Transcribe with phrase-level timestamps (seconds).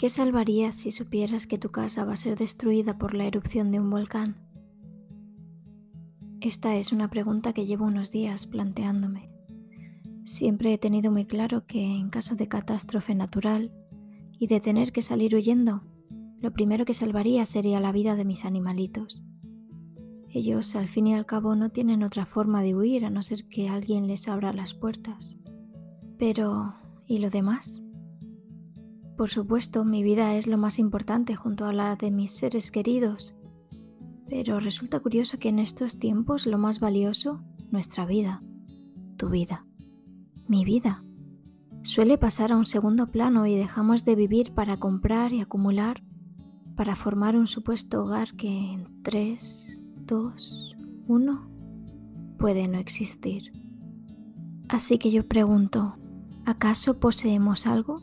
[0.00, 3.80] ¿Qué salvarías si supieras que tu casa va a ser destruida por la erupción de
[3.80, 4.34] un volcán?
[6.40, 9.28] Esta es una pregunta que llevo unos días planteándome.
[10.24, 13.74] Siempre he tenido muy claro que en caso de catástrofe natural
[14.38, 15.82] y de tener que salir huyendo,
[16.40, 19.22] lo primero que salvaría sería la vida de mis animalitos.
[20.30, 23.46] Ellos al fin y al cabo no tienen otra forma de huir a no ser
[23.50, 25.36] que alguien les abra las puertas.
[26.16, 26.74] Pero,
[27.06, 27.82] ¿y lo demás?
[29.20, 33.36] Por supuesto, mi vida es lo más importante junto a la de mis seres queridos,
[34.26, 38.42] pero resulta curioso que en estos tiempos lo más valioso, nuestra vida,
[39.18, 39.66] tu vida,
[40.48, 41.04] mi vida,
[41.82, 46.02] suele pasar a un segundo plano y dejamos de vivir para comprar y acumular,
[46.74, 50.76] para formar un supuesto hogar que en 3, 2,
[51.08, 51.50] 1
[52.38, 53.52] puede no existir.
[54.70, 55.98] Así que yo pregunto,
[56.46, 58.00] ¿acaso poseemos algo?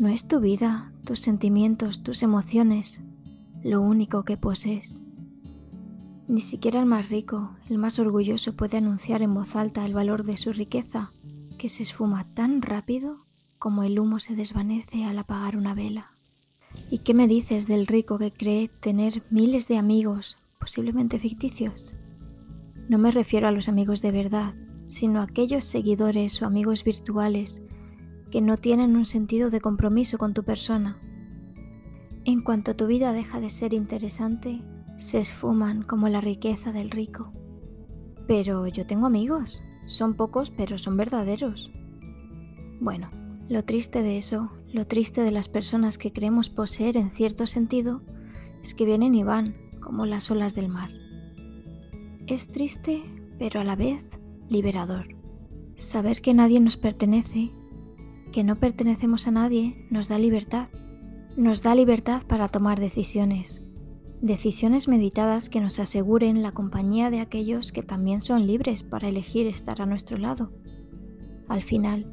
[0.00, 3.02] No es tu vida, tus sentimientos, tus emociones,
[3.62, 4.98] lo único que posees.
[6.26, 10.24] Ni siquiera el más rico, el más orgulloso puede anunciar en voz alta el valor
[10.24, 11.12] de su riqueza,
[11.58, 13.18] que se esfuma tan rápido
[13.58, 16.12] como el humo se desvanece al apagar una vela.
[16.90, 21.94] ¿Y qué me dices del rico que cree tener miles de amigos, posiblemente ficticios?
[22.88, 24.54] No me refiero a los amigos de verdad,
[24.86, 27.62] sino a aquellos seguidores o amigos virtuales
[28.30, 30.98] que no tienen un sentido de compromiso con tu persona.
[32.24, 34.62] En cuanto tu vida deja de ser interesante,
[34.96, 37.32] se esfuman como la riqueza del rico.
[38.26, 41.70] Pero yo tengo amigos, son pocos pero son verdaderos.
[42.80, 43.10] Bueno,
[43.48, 48.02] lo triste de eso, lo triste de las personas que creemos poseer en cierto sentido,
[48.62, 50.90] es que vienen y van como las olas del mar.
[52.26, 53.02] Es triste,
[53.38, 54.04] pero a la vez
[54.48, 55.16] liberador.
[55.74, 57.52] Saber que nadie nos pertenece
[58.30, 60.68] que no pertenecemos a nadie nos da libertad.
[61.36, 63.62] Nos da libertad para tomar decisiones.
[64.20, 69.46] Decisiones meditadas que nos aseguren la compañía de aquellos que también son libres para elegir
[69.46, 70.52] estar a nuestro lado.
[71.48, 72.06] Al final,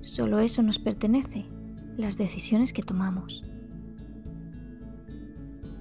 [0.00, 1.46] solo eso nos pertenece,
[1.96, 3.42] las decisiones que tomamos.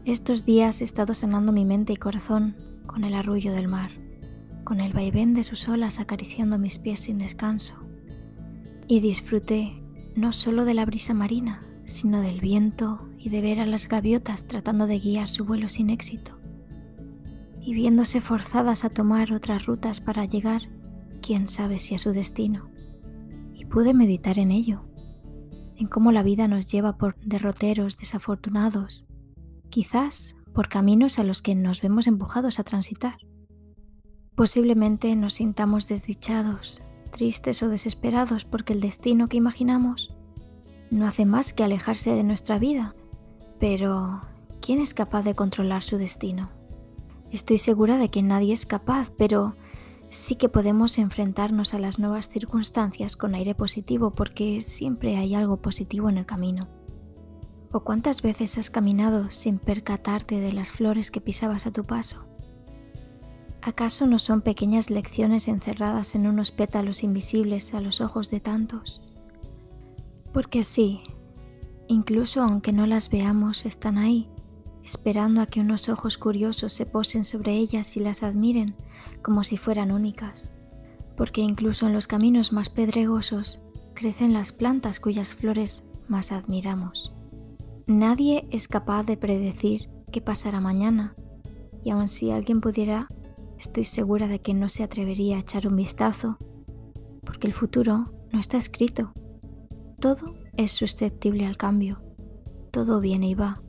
[0.06, 3.92] Estos días he estado sanando mi mente y corazón con el arrullo del mar,
[4.64, 7.74] con el vaivén de sus olas acariciando mis pies sin descanso
[8.88, 9.77] y disfruté
[10.18, 14.48] no solo de la brisa marina, sino del viento y de ver a las gaviotas
[14.48, 16.40] tratando de guiar su vuelo sin éxito,
[17.62, 20.64] y viéndose forzadas a tomar otras rutas para llegar,
[21.22, 22.72] quién sabe si a su destino.
[23.54, 24.88] Y pude meditar en ello,
[25.76, 29.06] en cómo la vida nos lleva por derroteros desafortunados,
[29.70, 33.18] quizás por caminos a los que nos vemos empujados a transitar.
[34.34, 40.14] Posiblemente nos sintamos desdichados, tristes o desesperados porque el destino que imaginamos
[40.90, 42.96] no hace más que alejarse de nuestra vida.
[43.60, 44.22] Pero,
[44.62, 46.50] ¿quién es capaz de controlar su destino?
[47.32, 49.56] Estoy segura de que nadie es capaz, pero
[50.10, 55.58] sí que podemos enfrentarnos a las nuevas circunstancias con aire positivo porque siempre hay algo
[55.58, 56.70] positivo en el camino.
[57.72, 62.26] ¿O cuántas veces has caminado sin percatarte de las flores que pisabas a tu paso?
[63.68, 69.02] ¿Acaso no son pequeñas lecciones encerradas en unos pétalos invisibles a los ojos de tantos?
[70.32, 71.02] Porque sí,
[71.90, 74.30] incluso aunque no las veamos, están ahí,
[74.86, 78.74] esperando a que unos ojos curiosos se posen sobre ellas y las admiren
[79.22, 80.54] como si fueran únicas.
[81.18, 83.60] Porque incluso en los caminos más pedregosos
[83.96, 87.12] crecen las plantas cuyas flores más admiramos.
[87.86, 91.18] Nadie es capaz de predecir qué pasará mañana,
[91.84, 93.10] y aun si alguien pudiera
[93.60, 96.38] estoy segura de que no se atrevería a echar un vistazo,
[97.22, 99.14] porque el futuro no está escrito.
[100.00, 102.02] Todo es susceptible al cambio,
[102.72, 103.62] todo viene y va.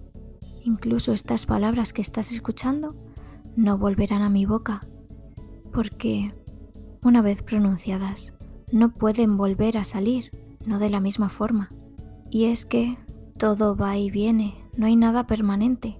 [0.65, 2.94] Incluso estas palabras que estás escuchando
[3.56, 4.81] no volverán a mi boca,
[5.72, 6.34] porque,
[7.03, 8.34] una vez pronunciadas,
[8.70, 10.31] no pueden volver a salir,
[10.66, 11.70] no de la misma forma.
[12.31, 12.94] Y es que
[13.38, 15.99] todo va y viene, no hay nada permanente,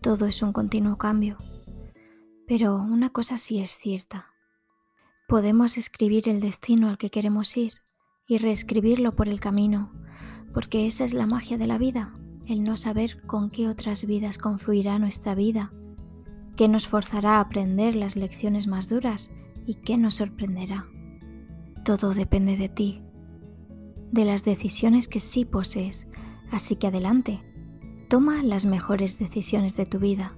[0.00, 1.38] todo es un continuo cambio.
[2.46, 4.26] Pero una cosa sí es cierta.
[5.28, 7.72] Podemos escribir el destino al que queremos ir
[8.28, 9.92] y reescribirlo por el camino,
[10.52, 12.14] porque esa es la magia de la vida,
[12.46, 15.70] el no saber con qué otras vidas confluirá nuestra vida,
[16.56, 19.30] qué nos forzará a aprender las lecciones más duras
[19.66, 20.86] y qué nos sorprenderá.
[21.82, 23.02] Todo depende de ti,
[24.12, 26.06] de las decisiones que sí posees,
[26.50, 27.42] así que adelante,
[28.10, 30.36] toma las mejores decisiones de tu vida.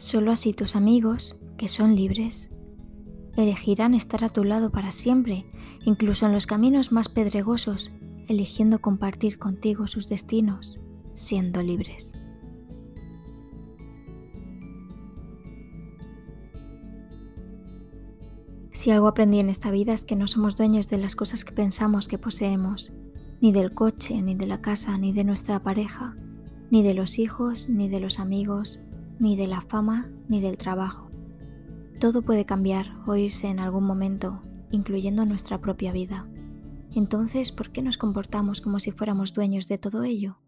[0.00, 2.50] Solo así tus amigos, que son libres,
[3.36, 5.44] elegirán estar a tu lado para siempre,
[5.84, 7.92] incluso en los caminos más pedregosos,
[8.26, 10.80] eligiendo compartir contigo sus destinos,
[11.12, 12.14] siendo libres.
[18.72, 21.52] Si algo aprendí en esta vida es que no somos dueños de las cosas que
[21.52, 22.90] pensamos que poseemos,
[23.42, 26.16] ni del coche, ni de la casa, ni de nuestra pareja,
[26.70, 28.80] ni de los hijos, ni de los amigos,
[29.20, 31.10] ni de la fama, ni del trabajo.
[32.00, 36.26] Todo puede cambiar o irse en algún momento, incluyendo nuestra propia vida.
[36.94, 40.38] Entonces, ¿por qué nos comportamos como si fuéramos dueños de todo ello?